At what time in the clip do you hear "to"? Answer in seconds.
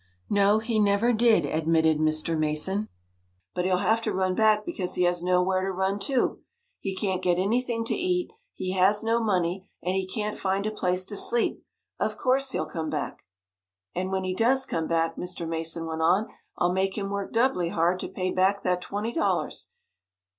4.01-4.11, 5.61-5.71, 6.09-6.39, 7.85-7.93, 11.05-11.15, 17.99-18.07